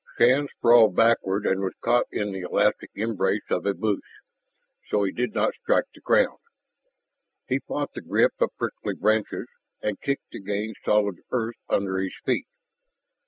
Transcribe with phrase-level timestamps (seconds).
[0.17, 3.99] Shann sprawled backward and was caught in the elastic embrace of a bush,
[4.89, 6.39] so he did not strike the ground.
[7.47, 9.45] He fought the grip of prickly branches
[9.79, 12.47] and kicked to gain solid earth under his feet.